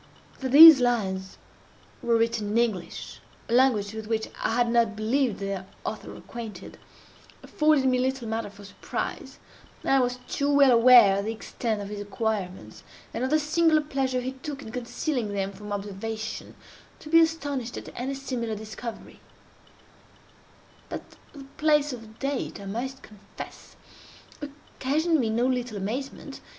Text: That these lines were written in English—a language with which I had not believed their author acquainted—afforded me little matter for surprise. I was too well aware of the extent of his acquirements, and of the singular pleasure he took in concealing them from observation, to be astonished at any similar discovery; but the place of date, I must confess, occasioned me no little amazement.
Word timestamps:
That 0.39 0.51
these 0.51 0.79
lines 0.81 1.37
were 2.01 2.15
written 2.17 2.49
in 2.49 2.57
English—a 2.57 3.53
language 3.53 3.93
with 3.93 4.07
which 4.07 4.29
I 4.41 4.55
had 4.55 4.71
not 4.71 4.95
believed 4.95 5.37
their 5.39 5.67
author 5.85 6.15
acquainted—afforded 6.15 7.85
me 7.85 7.99
little 7.99 8.27
matter 8.27 8.49
for 8.49 8.63
surprise. 8.65 9.37
I 9.83 9.99
was 9.99 10.17
too 10.27 10.51
well 10.51 10.71
aware 10.71 11.19
of 11.19 11.25
the 11.25 11.31
extent 11.31 11.83
of 11.83 11.89
his 11.89 12.01
acquirements, 12.01 12.81
and 13.13 13.23
of 13.23 13.29
the 13.29 13.37
singular 13.37 13.81
pleasure 13.83 14.21
he 14.21 14.31
took 14.31 14.63
in 14.63 14.71
concealing 14.71 15.33
them 15.33 15.51
from 15.51 15.71
observation, 15.71 16.55
to 16.97 17.07
be 17.09 17.19
astonished 17.19 17.77
at 17.77 17.89
any 17.95 18.15
similar 18.15 18.55
discovery; 18.55 19.19
but 20.89 21.03
the 21.33 21.43
place 21.57 21.93
of 21.93 22.17
date, 22.17 22.59
I 22.59 22.65
must 22.65 23.03
confess, 23.03 23.75
occasioned 24.41 25.19
me 25.19 25.29
no 25.29 25.45
little 25.45 25.77
amazement. 25.77 26.41